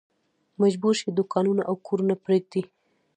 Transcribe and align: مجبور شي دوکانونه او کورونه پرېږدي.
مجبور 0.61 0.93
شي 0.99 1.09
دوکانونه 1.19 1.61
او 1.69 1.75
کورونه 1.87 2.15
پرېږدي. 2.23 2.61